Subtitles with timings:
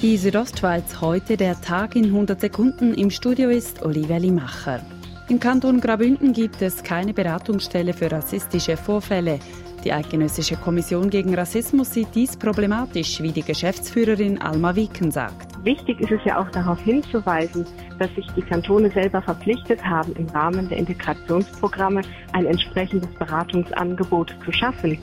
[0.00, 2.94] Die Südostschweiz heute der Tag in 100 Sekunden.
[2.94, 4.80] Im Studio ist Olivia Limacher.
[5.28, 9.40] Im Kanton Graubünden gibt es keine Beratungsstelle für rassistische Vorfälle.
[9.82, 15.64] Die Eidgenössische Kommission gegen Rassismus sieht dies problematisch, wie die Geschäftsführerin Alma Wieken sagt.
[15.64, 17.66] Wichtig ist es ja auch darauf hinzuweisen,
[17.98, 22.02] dass sich die Kantone selber verpflichtet haben, im Rahmen der Integrationsprogramme
[22.34, 24.96] ein entsprechendes Beratungsangebot zu schaffen.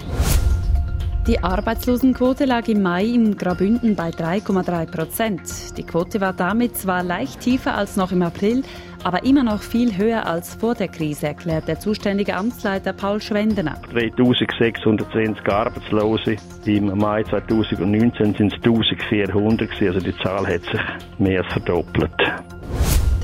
[1.27, 5.41] Die Arbeitslosenquote lag im Mai in Graubünden bei 3,3 Prozent.
[5.75, 8.61] Die Quote war damit zwar leicht tiefer als noch im April,
[9.03, 13.81] aber immer noch viel höher als vor der Krise, erklärt der zuständige Amtsleiter Paul Schwendener.
[13.91, 16.35] 3620 Arbeitslose.
[16.65, 20.81] Im Mai 2019 sind es 1400 also die Zahl hat sich
[21.17, 22.11] mehr als verdoppelt.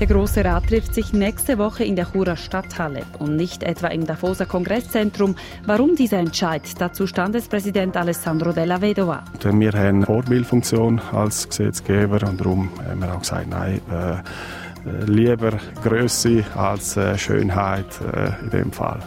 [0.02, 4.08] Der Große Rat trifft sich nächste Woche in der Churer Stadthalle und nicht etwa im
[4.08, 5.36] Davoser Kongresszentrum.
[5.68, 6.64] Warum dieser Entscheid?
[6.80, 9.24] Dazu Standespräsident Alessandro Della Vedova.
[9.44, 15.52] Wir haben eine Vorbildfunktion als Gesetzgeber und darum haben wir auch gesagt, nein, äh, lieber
[15.84, 19.02] Größe als äh, Schönheit äh, in dem Fall.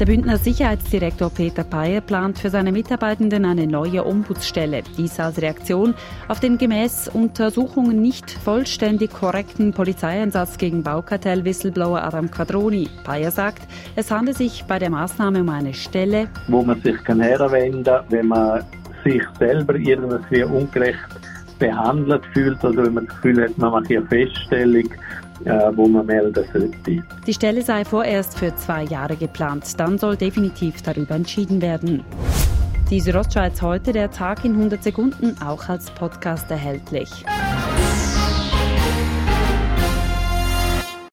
[0.00, 4.82] Der Bündner Sicherheitsdirektor Peter Peyer plant für seine Mitarbeitenden eine neue Ombudsstelle.
[4.96, 5.92] Dies als Reaktion
[6.26, 12.88] auf den gemäß Untersuchungen nicht vollständig korrekten Polizeieinsatz gegen Baukartell-Whistleblower Adam Quadroni.
[13.04, 17.20] Peyer sagt, es handelt sich bei der Maßnahme um eine Stelle, wo man sich kann
[17.20, 18.64] herwenden kann, wenn man
[19.04, 20.98] sich selber irgendwie ungerecht
[21.60, 24.90] behandelt fühlt oder wenn man das Gefühl hat, man macht eine Feststellung
[25.44, 27.02] äh, wo man melden sollte.
[27.26, 29.78] Die Stelle sei vorerst für zwei Jahre geplant.
[29.78, 32.04] Dann soll definitiv darüber entschieden werden.
[32.90, 37.24] Die Südostschweiz heute, der Tag in 100 Sekunden, auch als Podcast erhältlich.